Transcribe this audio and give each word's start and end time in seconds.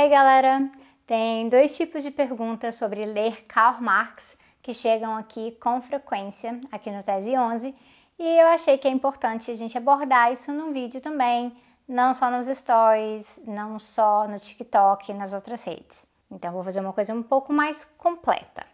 Ei 0.00 0.08
galera, 0.08 0.70
tem 1.08 1.48
dois 1.48 1.76
tipos 1.76 2.04
de 2.04 2.12
perguntas 2.12 2.76
sobre 2.76 3.04
ler 3.04 3.44
Karl 3.46 3.82
Marx 3.82 4.38
que 4.62 4.72
chegam 4.72 5.16
aqui 5.16 5.58
com 5.60 5.82
frequência, 5.82 6.60
aqui 6.70 6.88
no 6.88 7.02
Tese 7.02 7.36
11, 7.36 7.74
e 8.16 8.40
eu 8.40 8.46
achei 8.46 8.78
que 8.78 8.86
é 8.86 8.92
importante 8.92 9.50
a 9.50 9.56
gente 9.56 9.76
abordar 9.76 10.32
isso 10.32 10.52
num 10.52 10.72
vídeo 10.72 11.00
também, 11.00 11.52
não 11.88 12.14
só 12.14 12.30
nos 12.30 12.46
stories, 12.46 13.42
não 13.44 13.80
só 13.80 14.28
no 14.28 14.38
TikTok 14.38 15.10
e 15.10 15.14
nas 15.14 15.32
outras 15.32 15.64
redes. 15.64 16.06
Então 16.30 16.52
vou 16.52 16.62
fazer 16.62 16.78
uma 16.78 16.92
coisa 16.92 17.12
um 17.12 17.22
pouco 17.24 17.52
mais 17.52 17.84
completa. 17.98 18.64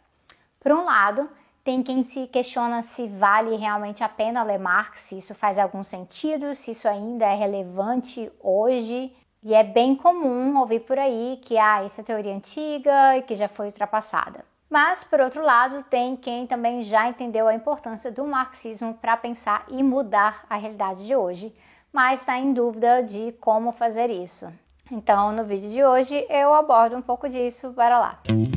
Por 0.61 0.73
um 0.73 0.85
lado, 0.85 1.27
tem 1.65 1.83
quem 1.83 2.03
se 2.03 2.27
questiona 2.27 2.83
se 2.83 3.09
vale 3.09 3.57
realmente 3.57 4.05
a 4.05 4.11
pena 4.11 4.43
ler 4.43 4.59
Marx, 4.59 5.01
se 5.01 5.17
isso 5.17 5.35
faz 5.35 5.59
algum 5.59 5.83
sentido, 5.83 6.55
se 6.55 6.73
isso 6.73 6.87
ainda 6.87 7.25
é 7.25 7.35
relevante 7.35 8.31
hoje 8.43 9.11
e 9.45 9.55
é 9.55 9.63
bem 9.63 9.95
comum 9.95 10.59
ouvir 10.59 10.81
por 10.81 10.99
aí 10.99 11.39
que 11.43 11.59
ah, 11.59 11.85
isso 11.85 12.01
é 12.01 12.05
teoria 12.05 12.35
antiga 12.35 13.19
e 13.19 13.23
que 13.23 13.35
já 13.35 13.47
foi 13.47 13.67
ultrapassada. 13.67 14.43
Mas, 14.71 15.05
por 15.05 15.21
outro 15.21 15.43
lado, 15.43 15.85
tem 15.85 16.17
quem 16.17 16.47
também 16.47 16.83
já 16.83 17.07
entendeu 17.07 17.47
a 17.47 17.55
importância 17.55 18.11
do 18.11 18.27
marxismo 18.27 18.95
para 18.95 19.17
pensar 19.17 19.67
e 19.69 19.83
mudar 19.83 20.47
a 20.49 20.57
realidade 20.57 21.07
de 21.07 21.15
hoje, 21.15 21.55
mas 21.93 22.21
está 22.21 22.39
em 22.39 22.55
dúvida 22.55 23.03
de 23.03 23.33
como 23.41 23.71
fazer 23.71 24.11
isso. 24.11 24.51
Então, 24.91 25.31
no 25.31 25.45
vídeo 25.45 25.71
de 25.71 25.85
hoje, 25.85 26.27
eu 26.29 26.55
abordo 26.55 26.97
um 26.97 27.03
pouco 27.03 27.29
disso. 27.29 27.71
Bora 27.71 27.99
lá! 27.99 28.21
A 28.29 28.54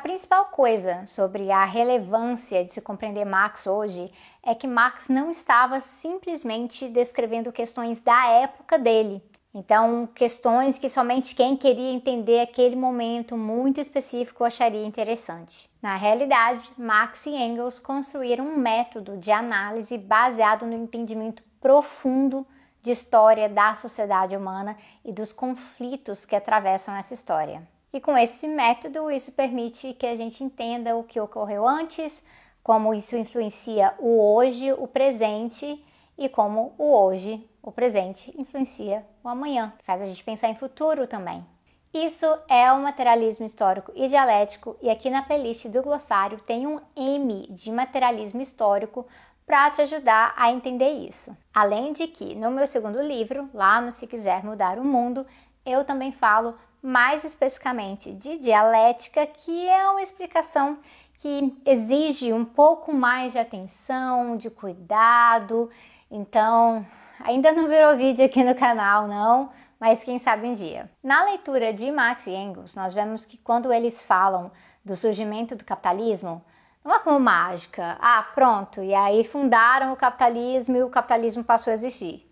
principal 0.00 0.46
coisa 0.46 1.06
sobre 1.06 1.50
a 1.50 1.64
relevância 1.64 2.64
de 2.64 2.72
se 2.72 2.80
compreender 2.80 3.24
Marx 3.24 3.66
hoje 3.66 4.12
é 4.42 4.54
que 4.54 4.66
Marx 4.66 5.08
não 5.08 5.30
estava 5.30 5.78
simplesmente 5.80 6.88
descrevendo 6.88 7.52
questões 7.52 8.00
da 8.00 8.26
época 8.26 8.78
dele. 8.78 9.22
Então, 9.52 10.08
questões 10.14 10.78
que 10.78 10.88
somente 10.88 11.34
quem 11.34 11.56
queria 11.56 11.92
entender 11.92 12.40
aquele 12.40 12.76
momento 12.76 13.36
muito 13.36 13.80
específico 13.80 14.44
acharia 14.44 14.86
interessante. 14.86 15.68
Na 15.82 15.96
realidade, 15.96 16.70
Marx 16.78 17.26
e 17.26 17.30
Engels 17.30 17.78
construíram 17.78 18.46
um 18.46 18.56
método 18.56 19.16
de 19.16 19.30
análise 19.30 19.98
baseado 19.98 20.66
no 20.66 20.74
entendimento 20.74 21.42
profundo 21.60 22.46
de 22.80 22.92
história 22.92 23.48
da 23.48 23.74
sociedade 23.74 24.36
humana 24.36 24.76
e 25.04 25.12
dos 25.12 25.32
conflitos 25.32 26.24
que 26.24 26.36
atravessam 26.36 26.94
essa 26.94 27.12
história. 27.12 27.66
E 27.92 28.00
com 28.00 28.16
esse 28.16 28.46
método, 28.46 29.10
isso 29.10 29.32
permite 29.32 29.94
que 29.94 30.06
a 30.06 30.14
gente 30.14 30.44
entenda 30.44 30.96
o 30.96 31.02
que 31.02 31.18
ocorreu 31.18 31.66
antes, 31.66 32.24
como 32.62 32.94
isso 32.94 33.16
influencia 33.16 33.94
o 33.98 34.34
hoje, 34.34 34.72
o 34.72 34.86
presente 34.86 35.84
e 36.16 36.28
como 36.28 36.74
o 36.78 36.92
hoje, 36.92 37.44
o 37.62 37.72
presente, 37.72 38.32
influencia 38.38 39.04
o 39.24 39.28
amanhã, 39.28 39.72
faz 39.82 40.00
a 40.00 40.06
gente 40.06 40.22
pensar 40.22 40.48
em 40.48 40.54
futuro 40.54 41.06
também. 41.06 41.44
Isso 41.92 42.26
é 42.48 42.70
o 42.70 42.80
materialismo 42.80 43.44
histórico 43.44 43.90
e 43.96 44.06
dialético, 44.06 44.76
e 44.80 44.88
aqui 44.88 45.10
na 45.10 45.22
playlist 45.22 45.66
do 45.66 45.82
glossário 45.82 46.38
tem 46.40 46.66
um 46.66 46.80
M 46.94 47.48
de 47.50 47.72
materialismo 47.72 48.40
histórico 48.40 49.04
para 49.44 49.68
te 49.72 49.82
ajudar 49.82 50.32
a 50.36 50.52
entender 50.52 50.90
isso. 50.90 51.36
Além 51.52 51.92
de 51.92 52.06
que 52.06 52.36
no 52.36 52.52
meu 52.52 52.68
segundo 52.68 53.02
livro, 53.02 53.50
lá 53.52 53.80
no 53.80 53.90
Se 53.90 54.06
Quiser 54.06 54.44
Mudar 54.44 54.78
o 54.78 54.84
Mundo, 54.84 55.26
eu 55.66 55.84
também 55.84 56.12
falo 56.12 56.56
mais 56.82 57.24
especificamente 57.24 58.12
de 58.12 58.38
dialética, 58.38 59.26
que 59.26 59.68
é 59.68 59.88
uma 59.90 60.02
explicação 60.02 60.78
que 61.14 61.54
exige 61.66 62.32
um 62.32 62.44
pouco 62.44 62.94
mais 62.94 63.32
de 63.32 63.38
atenção, 63.38 64.36
de 64.36 64.48
cuidado. 64.48 65.70
Então, 66.10 66.86
ainda 67.22 67.52
não 67.52 67.68
virou 67.68 67.96
vídeo 67.96 68.24
aqui 68.24 68.42
no 68.42 68.54
canal, 68.54 69.06
não, 69.06 69.50
mas 69.78 70.02
quem 70.02 70.18
sabe 70.18 70.46
um 70.46 70.54
dia. 70.54 70.90
Na 71.02 71.24
leitura 71.24 71.72
de 71.72 71.90
Marx 71.92 72.26
e 72.26 72.34
Engels, 72.34 72.74
nós 72.74 72.94
vemos 72.94 73.24
que 73.24 73.36
quando 73.36 73.72
eles 73.72 74.02
falam 74.02 74.50
do 74.82 74.96
surgimento 74.96 75.54
do 75.54 75.64
capitalismo, 75.64 76.42
não 76.82 76.94
é 76.94 76.98
como 77.00 77.20
mágica, 77.20 77.98
ah, 78.00 78.26
pronto, 78.34 78.82
e 78.82 78.94
aí 78.94 79.22
fundaram 79.22 79.92
o 79.92 79.96
capitalismo 79.96 80.76
e 80.76 80.82
o 80.82 80.88
capitalismo 80.88 81.44
passou 81.44 81.70
a 81.70 81.74
existir. 81.74 82.29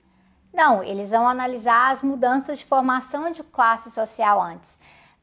Não, 0.53 0.83
eles 0.83 1.11
vão 1.11 1.29
analisar 1.29 1.93
as 1.93 2.03
mudanças 2.03 2.59
de 2.59 2.65
formação 2.65 3.31
de 3.31 3.43
classe 3.43 3.91
social 3.91 4.41
antes. 4.41 4.79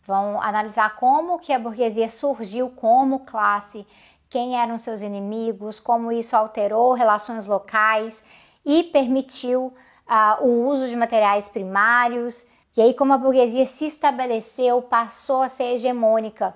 Vão 0.05 0.39
analisar 0.41 0.95
como 0.95 1.39
que 1.39 1.51
a 1.51 1.59
burguesia 1.59 2.07
surgiu 2.07 2.69
como 2.69 3.25
classe, 3.25 3.87
quem 4.29 4.59
eram 4.59 4.77
seus 4.77 5.01
inimigos, 5.01 5.79
como 5.79 6.11
isso 6.11 6.35
alterou 6.35 6.93
relações 6.93 7.47
locais 7.47 8.23
e 8.65 8.83
permitiu 8.83 9.73
uh, 10.07 10.43
o 10.45 10.67
uso 10.67 10.87
de 10.87 10.95
materiais 10.95 11.49
primários. 11.49 12.45
E 12.77 12.81
aí, 12.81 12.93
como 12.93 13.13
a 13.13 13.17
burguesia 13.17 13.65
se 13.65 13.85
estabeleceu, 13.85 14.81
passou 14.81 15.41
a 15.41 15.47
ser 15.47 15.73
hegemônica 15.73 16.55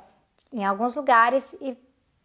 em 0.52 0.66
alguns 0.66 0.96
lugares 0.96 1.56
e 1.62 1.78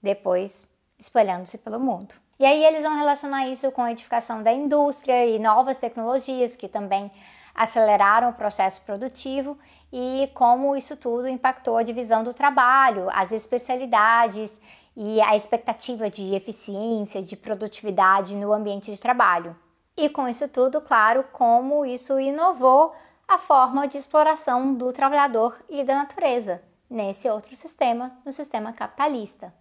depois 0.02 0.66
espalhando-se 0.98 1.58
pelo 1.58 1.80
mundo. 1.80 2.14
E 2.38 2.44
aí 2.44 2.64
eles 2.64 2.82
vão 2.82 2.96
relacionar 2.96 3.46
isso 3.46 3.70
com 3.70 3.82
a 3.82 3.92
edificação 3.92 4.42
da 4.42 4.52
indústria 4.52 5.24
e 5.26 5.38
novas 5.38 5.78
tecnologias 5.78 6.56
que 6.56 6.68
também 6.68 7.10
aceleraram 7.54 8.30
o 8.30 8.34
processo 8.34 8.82
produtivo 8.82 9.56
e 9.92 10.28
como 10.34 10.76
isso 10.76 10.96
tudo 10.96 11.28
impactou 11.28 11.76
a 11.76 11.84
divisão 11.84 12.24
do 12.24 12.34
trabalho, 12.34 13.08
as 13.10 13.30
especialidades 13.30 14.60
e 14.96 15.20
a 15.20 15.36
expectativa 15.36 16.10
de 16.10 16.34
eficiência, 16.34 17.22
de 17.22 17.36
produtividade 17.36 18.36
no 18.36 18.52
ambiente 18.52 18.90
de 18.90 19.00
trabalho. 19.00 19.56
E 19.96 20.08
com 20.08 20.26
isso 20.26 20.48
tudo, 20.48 20.80
claro, 20.80 21.24
como 21.32 21.86
isso 21.86 22.18
inovou 22.18 22.92
a 23.28 23.38
forma 23.38 23.86
de 23.86 23.96
exploração 23.96 24.74
do 24.74 24.92
trabalhador 24.92 25.56
e 25.68 25.84
da 25.84 25.94
natureza 25.94 26.62
nesse 26.90 27.28
outro 27.28 27.54
sistema, 27.54 28.12
no 28.24 28.32
sistema 28.32 28.72
capitalista. 28.72 29.54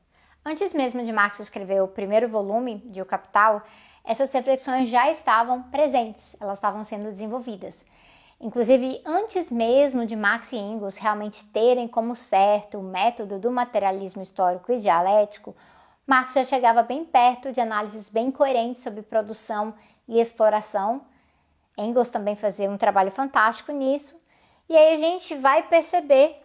Antes 0.46 0.74
mesmo 0.74 1.04
de 1.04 1.14
Marx 1.14 1.40
escrever 1.40 1.82
o 1.82 1.88
primeiro 1.88 2.28
volume 2.28 2.84
de 2.86 3.02
O 3.02 3.06
Capital, 3.06 3.64
essas 4.04 4.32
reflexões 4.34 4.90
já 4.90 5.10
estavam 5.10 5.64
presentes, 5.64 6.36
elas 6.38 6.58
estavam 6.58 6.84
sendo 6.84 7.12
desenvolvidas. 7.12 7.86
Inclusive, 8.42 9.02
antes 9.06 9.50
mesmo 9.50 10.06
de 10.06 10.18
Marx 10.18 10.52
e 10.52 10.58
Engels 10.58 10.98
realmente 10.98 11.46
terem 11.46 11.88
como 11.88 12.14
certo 12.14 12.78
o 12.78 12.84
método 12.84 13.40
do 13.40 13.50
materialismo 13.50 14.22
histórico 14.22 14.74
e 14.74 14.80
dialético, 14.80 15.56
Marx 16.06 16.34
já 16.34 16.44
chegava 16.44 16.84
bem 16.84 17.06
perto 17.06 17.54
de 17.54 17.62
análises 17.62 18.10
bem 18.10 18.30
coerentes 18.30 18.84
sobre 18.84 19.02
produção 19.02 19.74
e 20.10 20.20
exploração. 20.20 21.06
Engels 21.78 22.10
também 22.10 22.36
fazia 22.36 22.70
um 22.70 22.78
trabalho 22.78 23.12
fantástico 23.12 23.72
nisso. 23.72 24.22
E 24.68 24.76
aí 24.76 24.94
a 24.94 24.98
gente 24.98 25.36
vai 25.36 25.64
perceber 25.64 26.36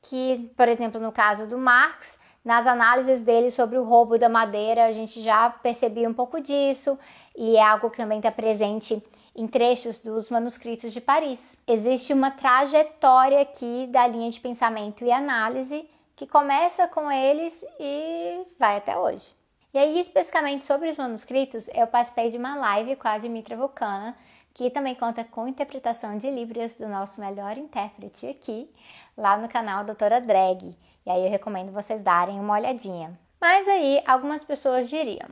que, 0.00 0.48
por 0.56 0.68
exemplo, 0.68 1.00
no 1.00 1.10
caso 1.10 1.44
do 1.44 1.58
Marx, 1.58 2.20
nas 2.48 2.66
análises 2.66 3.20
dele 3.20 3.50
sobre 3.50 3.76
o 3.76 3.84
roubo 3.84 4.18
da 4.18 4.26
madeira, 4.26 4.86
a 4.86 4.92
gente 4.92 5.20
já 5.20 5.50
percebia 5.50 6.08
um 6.08 6.14
pouco 6.14 6.40
disso 6.40 6.98
e 7.36 7.56
é 7.56 7.62
algo 7.62 7.90
que 7.90 7.98
também 7.98 8.20
está 8.20 8.32
presente 8.32 9.04
em 9.36 9.46
trechos 9.46 10.00
dos 10.00 10.30
manuscritos 10.30 10.94
de 10.94 10.98
Paris. 10.98 11.58
Existe 11.66 12.10
uma 12.14 12.30
trajetória 12.30 13.42
aqui 13.42 13.86
da 13.90 14.06
linha 14.06 14.30
de 14.30 14.40
pensamento 14.40 15.04
e 15.04 15.12
análise 15.12 15.86
que 16.16 16.26
começa 16.26 16.88
com 16.88 17.12
eles 17.12 17.62
e 17.78 18.40
vai 18.58 18.78
até 18.78 18.96
hoje. 18.96 19.34
E 19.74 19.78
aí, 19.78 20.00
especificamente 20.00 20.64
sobre 20.64 20.88
os 20.88 20.96
manuscritos, 20.96 21.68
eu 21.74 21.86
participei 21.86 22.30
de 22.30 22.38
uma 22.38 22.56
live 22.56 22.96
com 22.96 23.08
a 23.08 23.18
Dimitra 23.18 23.58
Vulcana, 23.58 24.16
que 24.54 24.70
também 24.70 24.94
conta 24.94 25.22
com 25.22 25.46
interpretação 25.46 26.16
de 26.16 26.30
Libras 26.30 26.76
do 26.76 26.88
nosso 26.88 27.20
melhor 27.20 27.58
intérprete 27.58 28.26
aqui, 28.26 28.70
lá 29.14 29.36
no 29.36 29.50
canal 29.50 29.84
Doutora 29.84 30.18
Drag. 30.18 30.74
E 31.08 31.10
aí 31.10 31.24
eu 31.24 31.30
recomendo 31.30 31.72
vocês 31.72 32.02
darem 32.02 32.38
uma 32.38 32.52
olhadinha. 32.52 33.18
Mas 33.40 33.66
aí 33.66 34.02
algumas 34.06 34.44
pessoas 34.44 34.90
diriam: 34.90 35.26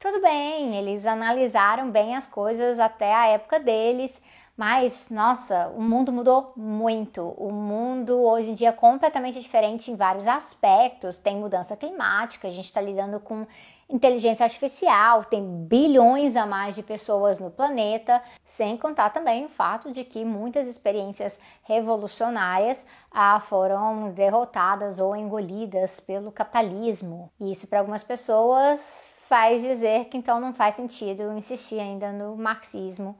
tudo 0.00 0.20
bem, 0.20 0.74
eles 0.74 1.06
analisaram 1.06 1.92
bem 1.92 2.16
as 2.16 2.26
coisas 2.26 2.80
até 2.80 3.14
a 3.14 3.28
época 3.28 3.60
deles, 3.60 4.20
mas 4.56 5.10
nossa, 5.10 5.68
o 5.76 5.80
mundo 5.80 6.10
mudou 6.10 6.52
muito. 6.56 7.22
O 7.38 7.52
mundo 7.52 8.20
hoje 8.20 8.50
em 8.50 8.54
dia 8.54 8.70
é 8.70 8.72
completamente 8.72 9.38
diferente 9.38 9.92
em 9.92 9.94
vários 9.94 10.26
aspectos. 10.26 11.18
Tem 11.18 11.36
mudança 11.36 11.76
climática, 11.76 12.48
a 12.48 12.50
gente 12.50 12.64
está 12.64 12.80
lidando 12.80 13.20
com 13.20 13.46
inteligência 13.92 14.44
artificial, 14.44 15.24
tem 15.24 15.44
bilhões 15.66 16.34
a 16.34 16.46
mais 16.46 16.74
de 16.74 16.82
pessoas 16.82 17.38
no 17.38 17.50
planeta, 17.50 18.22
sem 18.44 18.76
contar 18.76 19.10
também 19.10 19.44
o 19.44 19.50
fato 19.50 19.92
de 19.92 20.02
que 20.02 20.24
muitas 20.24 20.66
experiências 20.66 21.38
revolucionárias 21.64 22.86
ah, 23.10 23.38
foram 23.38 24.10
derrotadas 24.10 24.98
ou 24.98 25.14
engolidas 25.14 26.00
pelo 26.00 26.32
capitalismo. 26.32 27.30
Isso 27.38 27.66
para 27.66 27.80
algumas 27.80 28.02
pessoas 28.02 29.04
faz 29.28 29.60
dizer 29.60 30.06
que 30.06 30.16
então 30.16 30.40
não 30.40 30.54
faz 30.54 30.74
sentido 30.74 31.32
insistir 31.36 31.78
ainda 31.78 32.12
no 32.12 32.34
marxismo 32.34 33.16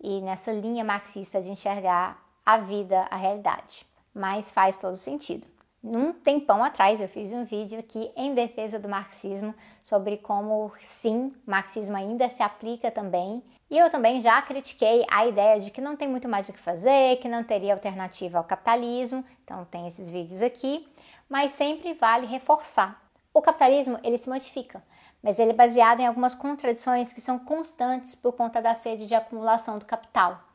e 0.00 0.20
nessa 0.20 0.50
linha 0.50 0.84
marxista 0.84 1.40
de 1.40 1.50
enxergar 1.50 2.20
a 2.44 2.58
vida, 2.58 3.06
a 3.10 3.16
realidade. 3.16 3.86
Mas 4.12 4.50
faz 4.50 4.76
todo 4.76 4.96
sentido. 4.96 5.55
Num 5.88 6.12
tempão 6.12 6.64
atrás 6.64 7.00
eu 7.00 7.06
fiz 7.06 7.32
um 7.32 7.44
vídeo 7.44 7.78
aqui 7.78 8.10
em 8.16 8.34
defesa 8.34 8.76
do 8.76 8.88
marxismo 8.88 9.54
sobre 9.84 10.16
como 10.16 10.72
sim, 10.80 11.32
marxismo 11.46 11.96
ainda 11.96 12.28
se 12.28 12.42
aplica 12.42 12.90
também 12.90 13.40
E 13.70 13.78
eu 13.78 13.88
também 13.88 14.20
já 14.20 14.42
critiquei 14.42 15.06
a 15.08 15.24
ideia 15.26 15.60
de 15.60 15.70
que 15.70 15.80
não 15.80 15.94
tem 15.94 16.08
muito 16.08 16.28
mais 16.28 16.48
o 16.48 16.52
que 16.52 16.58
fazer, 16.58 17.18
que 17.18 17.28
não 17.28 17.44
teria 17.44 17.72
alternativa 17.72 18.36
ao 18.36 18.42
capitalismo, 18.42 19.24
então 19.44 19.64
tem 19.64 19.86
esses 19.86 20.10
vídeos 20.10 20.42
aqui, 20.42 20.84
mas 21.28 21.52
sempre 21.52 21.94
vale 21.94 22.26
reforçar. 22.26 23.00
O 23.32 23.40
capitalismo, 23.40 23.96
ele 24.02 24.18
se 24.18 24.28
modifica, 24.28 24.82
mas 25.22 25.38
ele 25.38 25.52
é 25.52 25.54
baseado 25.54 26.00
em 26.00 26.06
algumas 26.06 26.34
contradições 26.34 27.12
que 27.12 27.20
são 27.20 27.38
constantes 27.38 28.16
por 28.16 28.32
conta 28.32 28.60
da 28.60 28.74
sede 28.74 29.06
de 29.06 29.14
acumulação 29.14 29.78
do 29.78 29.86
capital. 29.86 30.45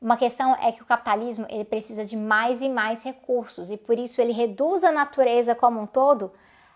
Uma 0.00 0.16
questão 0.16 0.54
é 0.56 0.72
que 0.72 0.82
o 0.82 0.86
capitalismo 0.86 1.46
ele 1.48 1.64
precisa 1.64 2.04
de 2.04 2.16
mais 2.16 2.60
e 2.60 2.68
mais 2.68 3.02
recursos 3.02 3.70
e 3.70 3.76
por 3.76 3.98
isso 3.98 4.20
ele 4.20 4.32
reduz 4.32 4.84
a 4.84 4.92
natureza 4.92 5.54
como 5.54 5.80
um 5.80 5.86
todo 5.86 6.32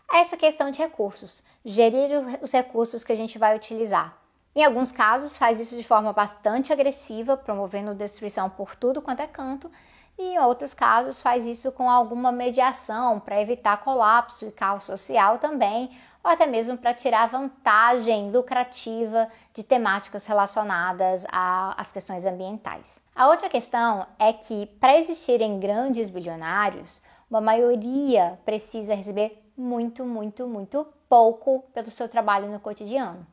a 0.08 0.19
essa 0.19 0.37
questão 0.37 0.70
de 0.70 0.81
recursos, 0.81 1.44
gerir 1.64 2.11
os 2.43 2.50
recursos 2.50 3.05
que 3.05 3.12
a 3.12 3.17
gente 3.17 3.38
vai 3.38 3.55
utilizar. 3.55 4.19
Em 4.55 4.64
alguns 4.64 4.90
casos, 4.90 5.37
faz 5.37 5.61
isso 5.61 5.76
de 5.76 5.84
forma 5.84 6.12
bastante 6.12 6.72
agressiva, 6.72 7.37
promovendo 7.37 7.94
destruição 7.94 8.50
por 8.50 8.75
tudo 8.75 9.00
quanto 9.00 9.20
é 9.20 9.26
canto, 9.28 9.70
e 10.19 10.34
em 10.34 10.38
outros 10.40 10.75
casos, 10.75 11.20
faz 11.20 11.46
isso 11.46 11.70
com 11.70 11.88
alguma 11.88 12.32
mediação 12.32 13.20
para 13.20 13.40
evitar 13.40 13.76
colapso 13.78 14.44
e 14.46 14.50
caos 14.50 14.82
social 14.82 15.38
também, 15.38 15.96
ou 16.22 16.31
até 16.31 16.46
mesmo 16.46 16.76
para 16.76 16.94
tirar 16.94 17.28
vantagem 17.28 18.31
lucrativa 18.31 19.28
de 19.55 19.62
temáticas 19.62 20.26
relacionadas 20.26 21.26
às 21.31 21.90
questões 21.90 22.26
ambientais. 22.26 23.02
A 23.14 23.28
outra 23.28 23.49
questão 23.49 24.06
é 24.19 24.32
que, 24.32 24.67
para 24.78 24.99
existirem 24.99 25.58
grandes 25.58 26.11
bilionários, 26.11 27.02
uma 27.31 27.40
maioria 27.40 28.38
precisa 28.44 28.94
receber 28.94 29.43
muito, 29.56 30.05
muito, 30.05 30.46
muito 30.46 30.87
pouco 31.08 31.64
pelo 31.72 31.90
seu 31.90 32.08
trabalho 32.08 32.50
no 32.50 32.61
cotidiano. 32.61 33.26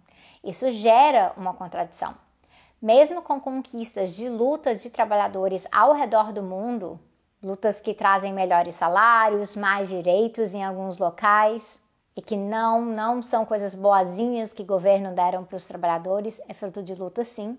Isso 0.43 0.71
gera 0.71 1.33
uma 1.35 1.53
contradição. 1.53 2.15
Mesmo 2.81 3.21
com 3.21 3.39
conquistas 3.39 4.15
de 4.15 4.29
luta 4.29 4.75
de 4.75 4.89
trabalhadores 4.89 5.67
ao 5.71 5.93
redor 5.93 6.31
do 6.31 6.43
mundo, 6.43 6.99
lutas 7.43 7.81
que 7.81 7.93
trazem 7.93 8.31
melhores 8.31 8.75
salários, 8.75 9.55
mais 9.55 9.89
direitos 9.89 10.53
em 10.53 10.63
alguns 10.63 10.97
locais 10.97 11.79
e 12.17 12.21
que 12.21 12.35
não 12.35 12.83
não 12.83 13.21
são 13.21 13.45
coisas 13.45 13.75
boazinhas 13.75 14.51
que 14.51 14.63
o 14.63 14.65
governo 14.65 15.13
deram 15.13 15.45
para 15.45 15.55
os 15.55 15.67
trabalhadores, 15.67 16.41
é 16.49 16.53
fruto 16.53 16.81
de 16.81 16.95
luta 16.95 17.23
sim. 17.23 17.55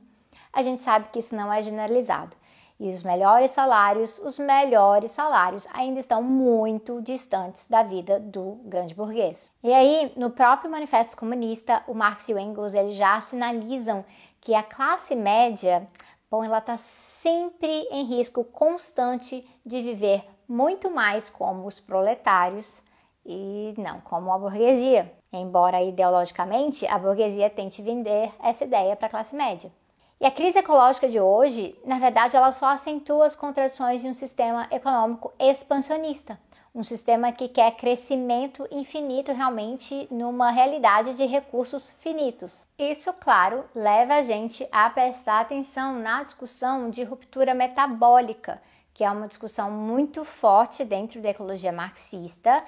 A 0.53 0.65
gente 0.65 0.83
sabe 0.83 1.11
que 1.13 1.21
isso 1.21 1.37
não 1.37 1.53
é 1.53 1.63
generalizado. 1.63 2.37
E 2.81 2.91
os 2.91 3.05
melhores 3.05 3.53
salários, 3.53 4.19
os 4.19 4.39
melhores 4.39 5.13
salários 5.13 5.67
ainda 5.73 6.01
estão 6.01 6.23
muito 6.23 7.01
distantes 7.03 7.69
da 7.69 7.85
vida 7.85 8.19
do 8.19 8.61
grande 8.65 8.95
burguês. 8.95 9.53
E 9.63 9.73
aí, 9.73 10.13
no 10.17 10.31
próprio 10.31 10.71
Manifesto 10.71 11.17
Comunista, 11.17 11.83
o 11.87 11.95
Marx 11.95 12.29
e 12.29 12.35
o 12.35 12.39
Engels 12.39 12.75
eles 12.75 12.95
já 12.95 13.21
sinalizam 13.21 14.05
que 14.41 14.55
a 14.55 14.63
classe 14.63 15.15
média, 15.15 15.89
bom, 16.29 16.43
ela 16.43 16.59
está 16.59 16.77
sempre 16.77 17.87
em 17.93 18.05
risco 18.05 18.43
constante 18.43 19.49
de 19.65 19.83
viver 19.83 20.25
muito 20.49 20.91
mais 20.91 21.29
como 21.29 21.67
os 21.67 21.79
proletários 21.79 22.83
e 23.29 23.75
não 23.77 24.01
como 24.01 24.33
a 24.33 24.39
burguesia. 24.39 25.13
Embora 25.31 25.83
ideologicamente 25.83 26.87
a 26.87 26.99
burguesia 26.99 27.51
tente 27.51 27.83
vender 27.83 28.33
essa 28.43 28.65
ideia 28.65 28.97
para 28.97 29.07
a 29.07 29.11
classe 29.11 29.37
média. 29.37 29.71
E 30.19 30.27
a 30.27 30.31
crise 30.31 30.59
ecológica 30.59 31.09
de 31.09 31.21
hoje, 31.21 31.79
na 31.85 31.99
verdade, 31.99 32.35
ela 32.35 32.51
só 32.51 32.69
acentua 32.71 33.27
as 33.27 33.37
contradições 33.37 34.01
de 34.01 34.09
um 34.09 34.15
sistema 34.15 34.67
econômico 34.73 35.33
expansionista, 35.39 36.41
um 36.75 36.83
sistema 36.83 37.31
que 37.31 37.49
quer 37.49 37.77
crescimento 37.77 38.67
infinito 38.71 39.33
realmente 39.33 40.09
numa 40.11 40.51
realidade 40.51 41.15
de 41.15 41.25
recursos 41.25 41.91
finitos. 42.01 42.67
Isso, 42.79 43.13
claro, 43.13 43.65
leva 43.75 44.15
a 44.15 44.23
gente 44.23 44.67
a 44.73 44.89
prestar 44.91 45.41
atenção 45.41 45.99
na 45.99 46.25
discussão 46.25 46.91
de 46.91 47.05
ruptura 47.05 47.55
metabólica, 47.55 48.61
que 48.93 49.05
é 49.05 49.11
uma 49.11 49.29
discussão 49.29 49.71
muito 49.71 50.25
forte 50.25 50.85
dentro 50.85 51.21
da 51.21 51.29
ecologia 51.29 51.71
marxista 51.71 52.65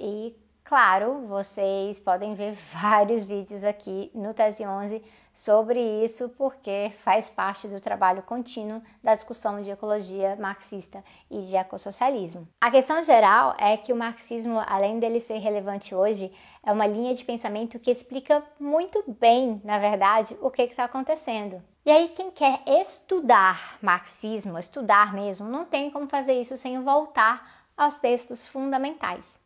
e 0.00 0.36
Claro, 0.70 1.26
vocês 1.26 1.98
podem 1.98 2.32
ver 2.32 2.52
vários 2.72 3.24
vídeos 3.24 3.64
aqui 3.64 4.08
no 4.14 4.32
Tese 4.32 4.64
11 4.64 5.02
sobre 5.32 5.80
isso, 6.04 6.28
porque 6.38 6.92
faz 7.02 7.28
parte 7.28 7.66
do 7.66 7.80
trabalho 7.80 8.22
contínuo 8.22 8.80
da 9.02 9.16
discussão 9.16 9.60
de 9.60 9.68
ecologia 9.72 10.36
marxista 10.36 11.02
e 11.28 11.42
de 11.42 11.56
ecossocialismo. 11.56 12.46
A 12.60 12.70
questão 12.70 13.02
geral 13.02 13.56
é 13.58 13.76
que 13.76 13.92
o 13.92 13.96
marxismo, 13.96 14.62
além 14.64 15.00
dele 15.00 15.18
ser 15.18 15.38
relevante 15.38 15.92
hoje, 15.92 16.32
é 16.62 16.70
uma 16.70 16.86
linha 16.86 17.14
de 17.14 17.24
pensamento 17.24 17.80
que 17.80 17.90
explica 17.90 18.40
muito 18.60 19.02
bem, 19.18 19.60
na 19.64 19.80
verdade, 19.80 20.38
o 20.40 20.52
que 20.52 20.62
está 20.62 20.84
acontecendo. 20.84 21.60
E 21.84 21.90
aí, 21.90 22.10
quem 22.10 22.30
quer 22.30 22.62
estudar 22.68 23.76
marxismo, 23.82 24.56
estudar 24.56 25.12
mesmo, 25.14 25.48
não 25.48 25.64
tem 25.64 25.90
como 25.90 26.08
fazer 26.08 26.40
isso 26.40 26.56
sem 26.56 26.80
voltar 26.80 27.66
aos 27.76 27.98
textos 27.98 28.46
fundamentais. 28.46 29.40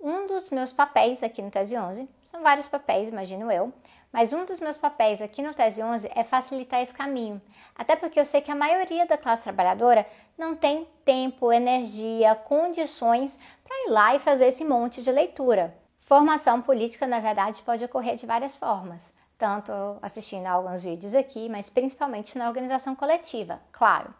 Um 0.00 0.26
dos 0.26 0.50
meus 0.50 0.72
papéis 0.72 1.22
aqui 1.22 1.40
no 1.40 1.50
Tese 1.50 1.76
11, 1.76 2.08
são 2.24 2.42
vários 2.42 2.68
papéis, 2.68 3.08
imagino 3.08 3.50
eu, 3.50 3.72
mas 4.12 4.32
um 4.32 4.44
dos 4.44 4.60
meus 4.60 4.76
papéis 4.76 5.20
aqui 5.22 5.42
no 5.42 5.54
Tese 5.54 5.82
11 5.82 6.10
é 6.14 6.22
facilitar 6.22 6.80
esse 6.80 6.94
caminho. 6.94 7.40
Até 7.74 7.96
porque 7.96 8.20
eu 8.20 8.24
sei 8.24 8.40
que 8.40 8.50
a 8.50 8.54
maioria 8.54 9.06
da 9.06 9.18
classe 9.18 9.44
trabalhadora 9.44 10.06
não 10.36 10.54
tem 10.54 10.86
tempo, 11.04 11.52
energia, 11.52 12.34
condições 12.34 13.38
para 13.64 13.76
ir 13.86 13.90
lá 13.90 14.14
e 14.14 14.20
fazer 14.20 14.46
esse 14.46 14.64
monte 14.64 15.02
de 15.02 15.10
leitura. 15.10 15.76
Formação 15.98 16.62
política, 16.62 17.06
na 17.06 17.18
verdade, 17.18 17.62
pode 17.62 17.84
ocorrer 17.84 18.16
de 18.16 18.26
várias 18.26 18.56
formas, 18.56 19.14
tanto 19.36 19.72
assistindo 20.00 20.46
a 20.46 20.52
alguns 20.52 20.82
vídeos 20.82 21.14
aqui, 21.14 21.48
mas 21.48 21.68
principalmente 21.68 22.38
na 22.38 22.48
organização 22.48 22.94
coletiva, 22.94 23.60
claro. 23.72 24.14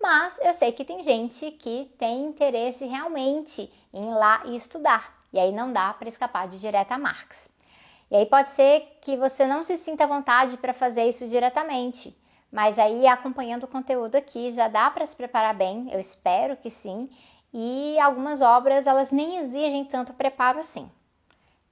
Mas 0.00 0.38
eu 0.40 0.52
sei 0.52 0.72
que 0.72 0.84
tem 0.84 1.02
gente 1.02 1.50
que 1.52 1.92
tem 1.98 2.24
interesse 2.24 2.84
realmente 2.86 3.72
em 3.92 4.08
ir 4.08 4.14
lá 4.14 4.42
e 4.46 4.56
estudar. 4.56 5.17
E 5.32 5.38
aí 5.38 5.52
não 5.52 5.72
dá 5.72 5.92
para 5.94 6.08
escapar 6.08 6.48
de 6.48 6.58
direto 6.58 6.92
a 6.92 6.98
Marx. 6.98 7.50
E 8.10 8.16
aí 8.16 8.26
pode 8.26 8.50
ser 8.50 8.98
que 9.02 9.16
você 9.16 9.46
não 9.46 9.62
se 9.62 9.76
sinta 9.76 10.04
à 10.04 10.06
vontade 10.06 10.56
para 10.56 10.72
fazer 10.72 11.04
isso 11.04 11.28
diretamente, 11.28 12.16
mas 12.50 12.78
aí 12.78 13.06
acompanhando 13.06 13.64
o 13.64 13.68
conteúdo 13.68 14.16
aqui 14.16 14.50
já 14.50 14.66
dá 14.68 14.90
para 14.90 15.04
se 15.04 15.14
preparar 15.14 15.54
bem, 15.54 15.88
eu 15.92 16.00
espero 16.00 16.56
que 16.56 16.70
sim, 16.70 17.10
e 17.52 17.98
algumas 18.00 18.40
obras 18.40 18.86
elas 18.86 19.10
nem 19.10 19.38
exigem 19.38 19.84
tanto 19.84 20.14
preparo 20.14 20.58
assim. 20.58 20.90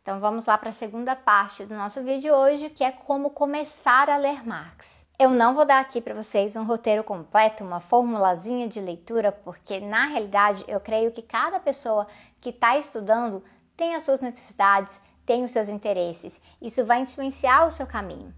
Então 0.02 0.20
vamos 0.20 0.46
lá 0.46 0.56
para 0.56 0.68
a 0.68 0.72
segunda 0.72 1.16
parte 1.16 1.64
do 1.64 1.74
nosso 1.74 2.02
vídeo 2.02 2.32
hoje, 2.32 2.70
que 2.70 2.84
é 2.84 2.92
como 2.92 3.30
começar 3.30 4.08
a 4.08 4.16
ler 4.16 4.46
Marx. 4.46 5.04
Eu 5.18 5.30
não 5.30 5.54
vou 5.54 5.64
dar 5.64 5.80
aqui 5.80 6.00
para 6.00 6.14
vocês 6.14 6.54
um 6.54 6.64
roteiro 6.64 7.02
completo, 7.02 7.64
uma 7.64 7.80
formulazinha 7.80 8.68
de 8.68 8.80
leitura, 8.80 9.32
porque 9.32 9.80
na 9.80 10.04
realidade 10.06 10.62
eu 10.68 10.78
creio 10.78 11.10
que 11.10 11.22
cada 11.22 11.58
pessoa 11.58 12.06
que 12.40 12.50
está 12.50 12.78
estudando 12.78 13.42
tem 13.76 13.94
as 13.94 14.02
suas 14.02 14.20
necessidades, 14.20 15.00
tem 15.24 15.44
os 15.44 15.50
seus 15.50 15.68
interesses. 15.68 16.40
Isso 16.60 16.84
vai 16.84 17.00
influenciar 17.00 17.66
o 17.66 17.70
seu 17.70 17.86
caminho. 17.86 18.34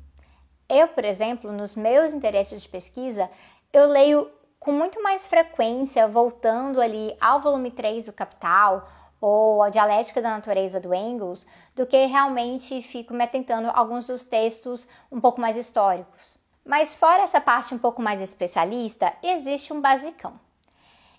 Eu, 0.68 0.88
por 0.88 1.04
exemplo, 1.04 1.52
nos 1.52 1.76
meus 1.76 2.12
interesses 2.12 2.62
de 2.62 2.68
pesquisa, 2.68 3.30
eu 3.72 3.86
leio 3.86 4.30
com 4.58 4.72
muito 4.72 5.02
mais 5.02 5.26
frequência, 5.26 6.08
voltando 6.08 6.80
ali 6.80 7.16
ao 7.20 7.40
volume 7.40 7.70
3 7.70 8.06
do 8.06 8.12
Capital 8.12 8.88
ou 9.20 9.62
a 9.62 9.70
Dialética 9.70 10.20
da 10.20 10.30
Natureza 10.30 10.80
do 10.80 10.94
Engels, 10.94 11.46
do 11.74 11.86
que 11.86 12.06
realmente 12.06 12.82
fico 12.82 13.14
me 13.14 13.24
atentando 13.24 13.68
a 13.68 13.78
alguns 13.78 14.06
dos 14.06 14.24
textos 14.24 14.88
um 15.10 15.20
pouco 15.20 15.40
mais 15.40 15.56
históricos. 15.56 16.38
Mas 16.64 16.94
fora 16.94 17.22
essa 17.22 17.40
parte 17.40 17.74
um 17.74 17.78
pouco 17.78 18.02
mais 18.02 18.20
especialista, 18.20 19.12
existe 19.22 19.72
um 19.72 19.80
basicão. 19.80 20.38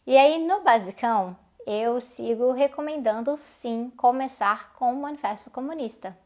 E 0.05 0.17
aí 0.17 0.45
no 0.45 0.61
basicão, 0.61 1.35
eu 1.71 2.01
sigo 2.01 2.51
recomendando 2.51 3.37
sim 3.37 3.91
começar 3.95 4.73
com 4.73 4.91
o 4.91 5.01
Manifesto 5.03 5.51
Comunista. 5.51 6.17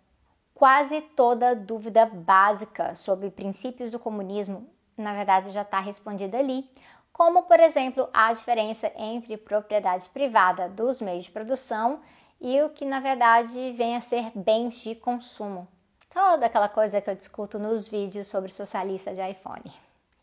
Quase 0.56 1.02
toda 1.02 1.54
dúvida 1.54 2.06
básica 2.06 2.96
sobre 2.96 3.30
princípios 3.30 3.92
do 3.92 4.00
comunismo, 4.00 4.70
na 4.98 5.12
verdade, 5.12 5.52
já 5.52 5.64
está 5.64 5.82
respondida 5.82 6.38
ali, 6.38 6.72
como, 7.12 7.44
por 7.44 7.60
exemplo, 7.60 8.08
a 8.14 8.32
diferença 8.32 8.90
entre 8.96 9.36
propriedade 9.36 10.08
privada 10.08 10.70
dos 10.70 11.02
meios 11.02 11.26
de 11.26 11.32
produção 11.32 12.00
e 12.40 12.62
o 12.62 12.70
que, 12.70 12.86
na 12.86 13.02
verdade, 13.02 13.74
vem 13.74 13.98
a 13.98 14.02
ser 14.02 14.32
bens 14.34 14.82
de 14.82 14.96
consumo. 14.96 15.68
Toda 16.10 16.46
aquela 16.46 16.70
coisa 16.70 17.02
que 17.02 17.10
eu 17.10 17.16
discuto 17.16 17.60
nos 17.60 17.86
vídeos 17.86 18.28
sobre 18.28 18.50
socialista 18.50 19.14
de 19.14 19.20
iPhone. 19.20 19.74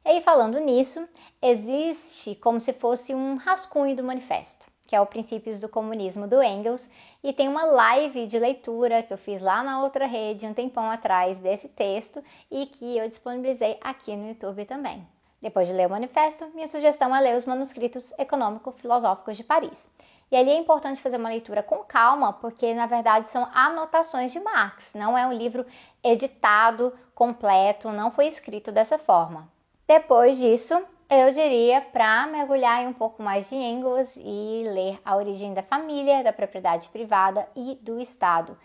E 0.03 0.09
aí, 0.09 0.23
falando 0.23 0.59
nisso, 0.59 1.07
existe 1.43 2.35
como 2.37 2.59
se 2.59 2.73
fosse 2.73 3.15
um 3.15 3.37
rascunho 3.37 3.95
do 3.95 4.03
manifesto 4.03 4.70
que 4.91 4.97
é 4.97 5.01
o 5.01 5.07
Princípios 5.07 5.61
do 5.61 5.69
Comunismo 5.69 6.27
do 6.27 6.43
Engels, 6.43 6.91
e 7.23 7.33
tem 7.33 7.47
uma 7.47 7.63
live 7.63 8.27
de 8.27 8.37
leitura 8.41 9.05
que 9.05 9.13
eu 9.13 9.17
fiz 9.17 9.41
lá 9.41 9.63
na 9.63 9.85
outra 9.85 10.05
rede 10.05 10.45
um 10.45 10.53
tempão 10.53 10.91
atrás 10.91 11.39
desse 11.39 11.69
texto 11.69 12.21
e 12.51 12.67
que 12.67 12.99
eu 12.99 13.09
disponibilizei 13.09 13.79
aqui 13.81 14.17
no 14.17 14.27
YouTube 14.27 14.65
também. 14.65 15.07
Depois 15.41 15.69
de 15.69 15.75
ler 15.75 15.87
o 15.87 15.91
manifesto, 15.91 16.45
minha 16.55 16.67
sugestão 16.67 17.15
é 17.15 17.21
ler 17.21 17.37
os 17.37 17.47
manuscritos 17.47 18.13
econômico-filosóficos 18.19 19.37
de 19.37 19.45
Paris. 19.45 19.89
E 20.29 20.35
ali 20.35 20.51
é 20.51 20.59
importante 20.59 21.01
fazer 21.01 21.19
uma 21.19 21.29
leitura 21.29 21.63
com 21.63 21.85
calma, 21.85 22.33
porque 22.33 22.75
na 22.75 22.87
verdade 22.87 23.29
são 23.29 23.49
anotações 23.55 24.33
de 24.33 24.41
Marx, 24.41 24.95
não 24.95 25.17
é 25.17 25.25
um 25.25 25.33
livro 25.33 25.65
editado, 26.03 26.93
completo, 27.15 27.93
não 27.93 28.11
foi 28.11 28.27
escrito 28.27 28.73
dessa 28.73 28.99
forma. 28.99 29.49
Depois 29.87 30.37
disso, 30.37 30.83
eu 31.11 31.33
diria 31.33 31.81
para 31.81 32.29
mergulhar 32.29 32.85
em 32.85 32.87
um 32.87 32.93
pouco 32.93 33.21
mais 33.21 33.51
de 33.51 33.57
Engels 33.57 34.15
e 34.17 34.63
ler 34.69 35.01
A 35.05 35.17
Origem 35.17 35.53
da 35.53 35.63
Família, 35.63 36.23
da 36.23 36.33
Propriedade 36.33 36.89
Privada 36.89 37.49
e 37.57 37.77
do 37.83 38.01
Estado. 38.01 38.57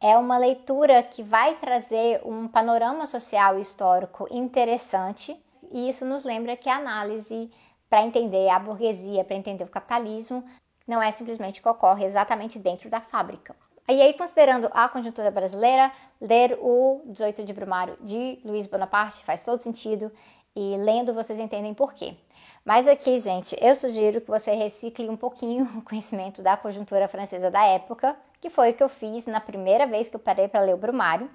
É 0.00 0.16
uma 0.16 0.38
leitura 0.38 1.02
que 1.02 1.22
vai 1.22 1.54
trazer 1.56 2.22
um 2.24 2.48
panorama 2.48 3.06
social 3.06 3.58
e 3.58 3.60
histórico 3.60 4.26
interessante, 4.30 5.38
e 5.70 5.86
isso 5.86 6.06
nos 6.06 6.24
lembra 6.24 6.56
que 6.56 6.70
a 6.70 6.76
análise 6.76 7.50
para 7.90 8.02
entender 8.02 8.48
a 8.48 8.58
burguesia, 8.58 9.22
para 9.22 9.36
entender 9.36 9.64
o 9.64 9.68
capitalismo, 9.68 10.42
não 10.88 11.02
é 11.02 11.12
simplesmente 11.12 11.60
o 11.60 11.62
que 11.62 11.68
ocorre 11.68 12.06
exatamente 12.06 12.58
dentro 12.58 12.88
da 12.88 13.02
fábrica. 13.02 13.54
E 13.86 14.00
aí, 14.00 14.14
considerando 14.14 14.70
a 14.72 14.88
conjuntura 14.88 15.30
brasileira, 15.30 15.92
ler 16.18 16.58
o 16.62 17.02
18 17.04 17.44
de 17.44 17.52
Brumário 17.52 17.98
de 18.00 18.40
Luiz 18.44 18.66
Bonaparte 18.66 19.22
faz 19.24 19.42
todo 19.42 19.60
sentido 19.60 20.10
e 20.54 20.76
lendo 20.76 21.14
vocês 21.14 21.38
entendem 21.38 21.74
por 21.74 21.92
quê. 21.92 22.16
Mas 22.64 22.86
aqui, 22.86 23.18
gente, 23.18 23.56
eu 23.60 23.74
sugiro 23.74 24.20
que 24.20 24.28
você 24.28 24.52
recicle 24.52 25.08
um 25.08 25.16
pouquinho 25.16 25.64
o 25.76 25.82
conhecimento 25.82 26.40
da 26.40 26.56
conjuntura 26.56 27.08
francesa 27.08 27.50
da 27.50 27.64
época, 27.64 28.16
que 28.40 28.48
foi 28.48 28.70
o 28.70 28.74
que 28.74 28.82
eu 28.82 28.88
fiz 28.88 29.26
na 29.26 29.40
primeira 29.40 29.86
vez 29.86 30.08
que 30.08 30.16
eu 30.16 30.20
parei 30.20 30.46
para 30.46 30.60
ler 30.60 30.74
o 30.74 30.78
Brumário. 30.78 31.28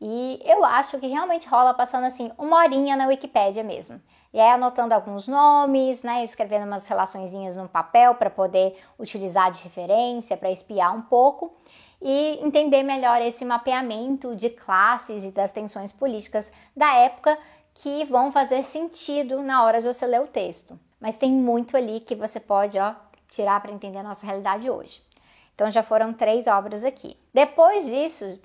E 0.00 0.40
eu 0.44 0.64
acho 0.64 0.98
que 0.98 1.06
realmente 1.06 1.48
rola 1.48 1.72
passando 1.74 2.04
assim 2.04 2.30
uma 2.36 2.58
horinha 2.58 2.96
na 2.96 3.06
Wikipédia 3.06 3.62
mesmo. 3.62 4.00
E 4.32 4.40
aí 4.40 4.50
anotando 4.50 4.94
alguns 4.94 5.28
nomes, 5.28 6.02
né, 6.02 6.24
escrevendo 6.24 6.66
umas 6.66 6.86
relaçõezinhas 6.86 7.54
num 7.54 7.68
papel 7.68 8.14
para 8.14 8.30
poder 8.30 8.76
utilizar 8.98 9.52
de 9.52 9.60
referência, 9.62 10.36
para 10.36 10.50
espiar 10.50 10.94
um 10.96 11.02
pouco 11.02 11.54
e 12.00 12.38
entender 12.42 12.82
melhor 12.82 13.20
esse 13.22 13.44
mapeamento 13.44 14.34
de 14.34 14.50
classes 14.50 15.22
e 15.22 15.30
das 15.30 15.52
tensões 15.52 15.92
políticas 15.92 16.50
da 16.76 16.94
época 16.96 17.38
que 17.74 18.04
vão 18.04 18.30
fazer 18.30 18.62
sentido 18.62 19.42
na 19.42 19.64
hora 19.64 19.80
de 19.80 19.86
você 19.86 20.06
ler 20.06 20.20
o 20.20 20.26
texto. 20.26 20.78
Mas 21.00 21.16
tem 21.16 21.32
muito 21.32 21.76
ali 21.76 22.00
que 22.00 22.14
você 22.14 22.38
pode 22.38 22.78
ó, 22.78 22.94
tirar 23.28 23.60
para 23.60 23.72
entender 23.72 23.98
a 23.98 24.02
nossa 24.02 24.26
realidade 24.26 24.68
hoje. 24.70 25.02
Então 25.54 25.70
já 25.70 25.82
foram 25.82 26.12
três 26.12 26.46
obras 26.46 26.84
aqui. 26.84 27.16
Depois 27.32 27.84
disso, 27.84 28.40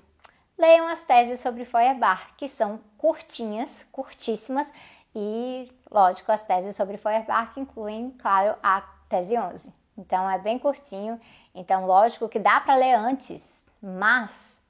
leiam 0.56 0.88
as 0.88 1.02
teses 1.04 1.40
sobre 1.40 1.64
Feuerbach, 1.64 2.34
que 2.36 2.48
são 2.48 2.80
curtinhas, 2.96 3.86
curtíssimas, 3.92 4.72
e, 5.14 5.70
lógico, 5.90 6.30
as 6.30 6.42
teses 6.42 6.76
sobre 6.76 6.96
Feuerbach 6.96 7.58
incluem, 7.58 8.10
claro, 8.18 8.56
a 8.62 8.82
tese 9.08 9.36
11. 9.36 9.72
Então 9.96 10.30
é 10.30 10.38
bem 10.38 10.58
curtinho, 10.58 11.20
então 11.54 11.86
lógico 11.86 12.28
que 12.28 12.38
dá 12.38 12.60
para 12.60 12.76
ler 12.76 12.94
antes, 12.94 13.66
mas 13.82 14.62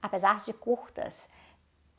apesar 0.00 0.40
de 0.42 0.52
curtas, 0.52 1.28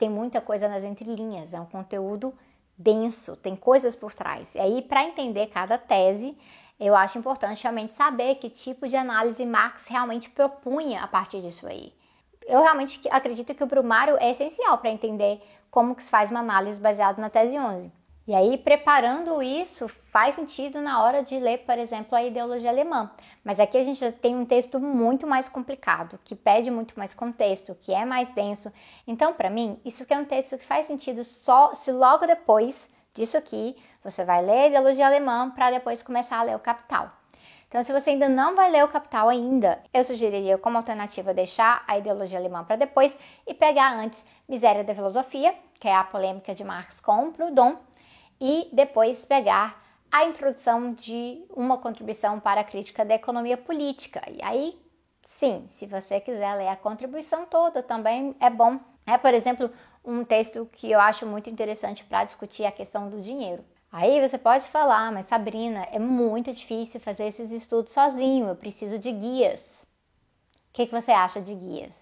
tem 0.04 0.10
muita 0.10 0.38
coisa 0.38 0.68
nas 0.68 0.84
entrelinhas, 0.84 1.54
é 1.54 1.60
um 1.60 1.64
conteúdo 1.64 2.34
denso, 2.76 3.36
tem 3.36 3.56
coisas 3.56 3.96
por 3.96 4.12
trás. 4.12 4.54
E 4.54 4.58
aí, 4.58 4.82
para 4.82 5.02
entender 5.02 5.46
cada 5.46 5.78
tese, 5.78 6.36
eu 6.78 6.94
acho 6.94 7.16
importante 7.16 7.62
realmente 7.62 7.94
saber 7.94 8.34
que 8.34 8.50
tipo 8.50 8.86
de 8.86 8.96
análise 8.96 9.46
Marx 9.46 9.86
realmente 9.88 10.28
propunha 10.28 11.02
a 11.02 11.08
partir 11.08 11.40
disso 11.40 11.66
aí. 11.66 11.94
Eu 12.46 12.60
realmente 12.60 13.00
acredito 13.10 13.54
que 13.54 13.64
o 13.64 13.66
brumário 13.66 14.18
é 14.20 14.30
essencial 14.30 14.76
para 14.76 14.90
entender 14.90 15.40
como 15.70 15.94
que 15.94 16.02
se 16.02 16.10
faz 16.10 16.30
uma 16.30 16.40
análise 16.40 16.78
baseada 16.78 17.18
na 17.18 17.30
tese 17.30 17.58
11. 17.58 17.90
E 18.26 18.34
aí, 18.34 18.56
preparando 18.56 19.42
isso, 19.42 19.86
faz 19.86 20.34
sentido 20.34 20.80
na 20.80 21.02
hora 21.02 21.22
de 21.22 21.38
ler, 21.38 21.58
por 21.58 21.78
exemplo, 21.78 22.16
a 22.16 22.22
ideologia 22.22 22.70
alemã. 22.70 23.10
Mas 23.44 23.60
aqui 23.60 23.76
a 23.76 23.84
gente 23.84 24.12
tem 24.12 24.34
um 24.34 24.46
texto 24.46 24.80
muito 24.80 25.26
mais 25.26 25.46
complicado, 25.46 26.18
que 26.24 26.34
pede 26.34 26.70
muito 26.70 26.98
mais 26.98 27.12
contexto, 27.12 27.76
que 27.82 27.92
é 27.92 28.06
mais 28.06 28.32
denso. 28.32 28.72
Então, 29.06 29.34
para 29.34 29.50
mim, 29.50 29.78
isso 29.84 30.02
aqui 30.02 30.14
é 30.14 30.18
um 30.18 30.24
texto 30.24 30.56
que 30.56 30.64
faz 30.64 30.86
sentido 30.86 31.22
só 31.22 31.74
se 31.74 31.92
logo 31.92 32.26
depois 32.26 32.88
disso 33.12 33.36
aqui 33.36 33.76
você 34.02 34.24
vai 34.24 34.42
ler 34.42 34.52
a 34.52 34.66
ideologia 34.68 35.06
alemã 35.06 35.50
para 35.50 35.70
depois 35.70 36.02
começar 36.02 36.38
a 36.38 36.42
ler 36.44 36.56
o 36.56 36.60
Capital. 36.60 37.10
Então, 37.68 37.82
se 37.82 37.92
você 37.92 38.10
ainda 38.10 38.28
não 38.28 38.54
vai 38.54 38.70
ler 38.70 38.84
o 38.84 38.88
Capital 38.88 39.28
ainda, 39.28 39.82
eu 39.92 40.02
sugeriria 40.02 40.56
como 40.56 40.78
alternativa 40.78 41.34
deixar 41.34 41.84
a 41.86 41.98
ideologia 41.98 42.38
alemã 42.38 42.64
para 42.64 42.76
depois 42.76 43.18
e 43.46 43.52
pegar 43.52 43.92
antes 43.94 44.24
Miséria 44.48 44.84
da 44.84 44.94
Filosofia, 44.94 45.54
que 45.78 45.88
é 45.88 45.94
a 45.94 46.04
polêmica 46.04 46.54
de 46.54 46.64
Marx 46.64 47.00
com 47.00 47.32
Proudhon, 47.32 47.76
e 48.40 48.68
depois 48.72 49.24
pegar 49.24 49.82
a 50.10 50.24
introdução 50.24 50.92
de 50.92 51.44
uma 51.50 51.78
contribuição 51.78 52.38
para 52.38 52.60
a 52.60 52.64
crítica 52.64 53.04
da 53.04 53.14
economia 53.14 53.56
política. 53.56 54.22
E 54.30 54.40
aí, 54.42 54.78
sim, 55.22 55.64
se 55.66 55.86
você 55.86 56.20
quiser 56.20 56.54
ler 56.54 56.68
a 56.68 56.76
contribuição 56.76 57.44
toda, 57.46 57.82
também 57.82 58.36
é 58.38 58.48
bom. 58.48 58.78
É, 59.06 59.18
por 59.18 59.34
exemplo, 59.34 59.70
um 60.04 60.24
texto 60.24 60.68
que 60.70 60.90
eu 60.90 61.00
acho 61.00 61.26
muito 61.26 61.50
interessante 61.50 62.04
para 62.04 62.24
discutir 62.24 62.64
a 62.64 62.72
questão 62.72 63.08
do 63.08 63.20
dinheiro. 63.20 63.64
Aí 63.90 64.20
você 64.20 64.36
pode 64.36 64.68
falar, 64.68 65.12
mas 65.12 65.26
Sabrina, 65.26 65.86
é 65.92 65.98
muito 65.98 66.52
difícil 66.52 67.00
fazer 67.00 67.26
esses 67.26 67.52
estudos 67.52 67.92
sozinho, 67.92 68.48
eu 68.48 68.56
preciso 68.56 68.98
de 68.98 69.10
guias. 69.12 69.86
O 70.68 70.72
que, 70.72 70.86
que 70.86 70.92
você 70.92 71.12
acha 71.12 71.40
de 71.40 71.54
guias? 71.54 71.94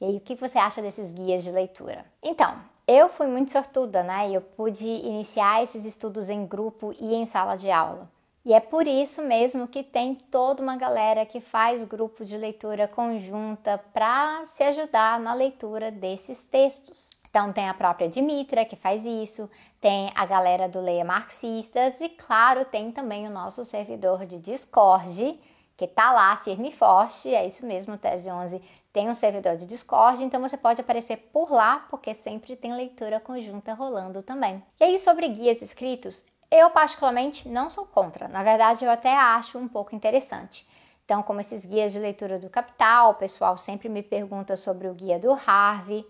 E 0.00 0.04
aí, 0.04 0.16
o 0.16 0.20
que 0.20 0.34
você 0.34 0.58
acha 0.58 0.82
desses 0.82 1.12
guias 1.12 1.44
de 1.44 1.50
leitura? 1.50 2.04
Então, 2.22 2.60
eu 2.86 3.08
fui 3.08 3.26
muito 3.26 3.52
sortuda, 3.52 4.02
né? 4.02 4.30
Eu 4.30 4.40
pude 4.40 4.86
iniciar 4.86 5.62
esses 5.62 5.84
estudos 5.84 6.28
em 6.28 6.46
grupo 6.46 6.94
e 7.00 7.14
em 7.14 7.26
sala 7.26 7.56
de 7.56 7.70
aula. 7.70 8.10
E 8.44 8.52
é 8.52 8.58
por 8.58 8.88
isso 8.88 9.22
mesmo 9.22 9.68
que 9.68 9.84
tem 9.84 10.16
toda 10.16 10.62
uma 10.62 10.76
galera 10.76 11.24
que 11.24 11.40
faz 11.40 11.84
grupo 11.84 12.24
de 12.24 12.36
leitura 12.36 12.88
conjunta 12.88 13.78
para 13.92 14.44
se 14.46 14.64
ajudar 14.64 15.20
na 15.20 15.32
leitura 15.32 15.92
desses 15.92 16.42
textos. 16.42 17.10
Então 17.30 17.52
tem 17.52 17.68
a 17.68 17.74
própria 17.74 18.08
Dimitra 18.08 18.64
que 18.64 18.74
faz 18.74 19.06
isso, 19.06 19.48
tem 19.80 20.10
a 20.14 20.26
galera 20.26 20.68
do 20.68 20.80
Leia 20.80 21.04
Marxistas 21.04 22.00
e 22.00 22.08
claro, 22.08 22.64
tem 22.64 22.90
também 22.90 23.28
o 23.28 23.30
nosso 23.30 23.64
servidor 23.64 24.26
de 24.26 24.38
Discord, 24.38 25.40
que 25.76 25.86
tá 25.86 26.12
lá 26.12 26.36
firme 26.38 26.70
e 26.70 26.74
forte, 26.74 27.32
é 27.32 27.46
isso 27.46 27.64
mesmo, 27.64 27.96
Tese 27.96 28.30
11 28.30 28.60
tem 28.92 29.08
um 29.08 29.14
servidor 29.14 29.56
de 29.56 29.64
Discord, 29.64 30.22
então 30.22 30.40
você 30.40 30.56
pode 30.56 30.80
aparecer 30.80 31.16
por 31.32 31.50
lá, 31.50 31.86
porque 31.88 32.12
sempre 32.12 32.54
tem 32.54 32.74
leitura 32.74 33.18
conjunta 33.18 33.72
rolando 33.72 34.22
também. 34.22 34.62
E 34.78 34.84
aí, 34.84 34.98
sobre 34.98 35.28
guias 35.28 35.62
escritos, 35.62 36.24
eu 36.50 36.68
particularmente 36.70 37.48
não 37.48 37.70
sou 37.70 37.86
contra, 37.86 38.28
na 38.28 38.42
verdade, 38.42 38.84
eu 38.84 38.90
até 38.90 39.16
acho 39.16 39.58
um 39.58 39.66
pouco 39.66 39.94
interessante. 39.94 40.68
Então, 41.04 41.22
como 41.22 41.40
esses 41.40 41.64
guias 41.64 41.92
de 41.92 41.98
leitura 41.98 42.38
do 42.38 42.50
Capital, 42.50 43.12
o 43.12 43.14
pessoal 43.14 43.56
sempre 43.56 43.88
me 43.88 44.02
pergunta 44.02 44.56
sobre 44.56 44.86
o 44.88 44.94
guia 44.94 45.18
do 45.18 45.32
Harvey, 45.32 46.06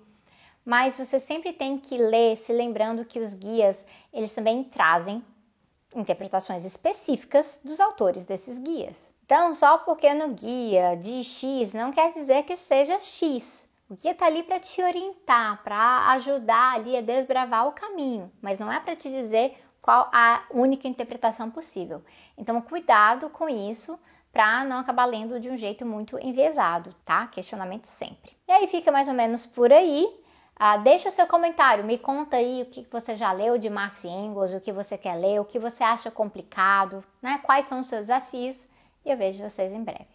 mas 0.64 0.96
você 0.96 1.18
sempre 1.18 1.52
tem 1.52 1.78
que 1.78 1.96
ler 1.96 2.36
se 2.36 2.52
lembrando 2.52 3.04
que 3.04 3.20
os 3.20 3.34
guias, 3.34 3.86
eles 4.12 4.34
também 4.34 4.64
trazem 4.64 5.24
interpretações 5.94 6.64
específicas 6.64 7.60
dos 7.64 7.80
autores 7.80 8.24
desses 8.26 8.58
guias. 8.58 9.12
Então, 9.32 9.54
só 9.54 9.78
porque 9.78 10.12
no 10.12 10.28
guia 10.28 10.94
de 10.94 11.24
X 11.24 11.72
não 11.72 11.90
quer 11.90 12.12
dizer 12.12 12.42
que 12.42 12.54
seja 12.54 13.00
X. 13.00 13.66
O 13.88 13.94
guia 13.94 14.10
está 14.10 14.26
ali 14.26 14.42
para 14.42 14.60
te 14.60 14.82
orientar, 14.82 15.62
para 15.64 16.10
ajudar 16.10 16.74
ali 16.74 16.94
a 16.94 17.00
desbravar 17.00 17.66
o 17.66 17.72
caminho, 17.72 18.30
mas 18.42 18.58
não 18.58 18.70
é 18.70 18.78
para 18.78 18.94
te 18.94 19.08
dizer 19.08 19.56
qual 19.80 20.10
a 20.12 20.42
única 20.50 20.86
interpretação 20.86 21.50
possível. 21.50 22.04
Então, 22.36 22.60
cuidado 22.60 23.30
com 23.30 23.48
isso 23.48 23.98
para 24.30 24.66
não 24.66 24.80
acabar 24.80 25.06
lendo 25.06 25.40
de 25.40 25.48
um 25.48 25.56
jeito 25.56 25.86
muito 25.86 26.18
enviesado, 26.18 26.94
tá? 27.02 27.26
Questionamento 27.28 27.86
sempre. 27.86 28.36
E 28.46 28.52
aí 28.52 28.66
fica 28.66 28.92
mais 28.92 29.08
ou 29.08 29.14
menos 29.14 29.46
por 29.46 29.72
aí. 29.72 30.14
Ah, 30.54 30.76
deixa 30.76 31.08
o 31.08 31.10
seu 31.10 31.26
comentário, 31.26 31.84
me 31.84 31.96
conta 31.96 32.36
aí 32.36 32.64
o 32.64 32.66
que 32.66 32.86
você 32.92 33.16
já 33.16 33.32
leu 33.32 33.56
de 33.56 33.70
Marx 33.70 34.04
e 34.04 34.08
Engels, 34.08 34.52
o 34.52 34.60
que 34.60 34.70
você 34.70 34.98
quer 34.98 35.14
ler, 35.14 35.40
o 35.40 35.46
que 35.46 35.58
você 35.58 35.82
acha 35.82 36.10
complicado, 36.10 37.02
né? 37.22 37.40
Quais 37.42 37.64
são 37.64 37.80
os 37.80 37.86
seus 37.86 38.02
desafios 38.02 38.70
e 39.04 39.10
eu 39.10 39.16
vejo 39.16 39.42
vocês 39.42 39.72
em 39.72 39.82
breve. 39.82 40.11